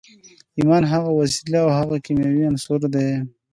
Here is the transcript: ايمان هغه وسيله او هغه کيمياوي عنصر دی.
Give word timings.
ايمان 0.59 0.83
هغه 0.93 1.09
وسيله 1.19 1.57
او 1.63 1.69
هغه 1.79 1.95
کيمياوي 2.05 2.43
عنصر 2.49 2.81
دی. 2.93 3.07